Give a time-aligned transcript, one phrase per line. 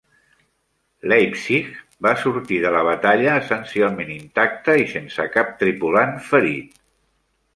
[1.11, 1.67] "Leipzig"
[2.07, 6.75] va sortir de la batalla essencialment intacte i sense cap tripulant ferit.